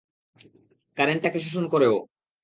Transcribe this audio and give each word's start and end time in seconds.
কারেন্টটাকে 0.97 1.39
শোষণ 1.39 1.65
করে 1.67 1.87
ও। 1.87 1.97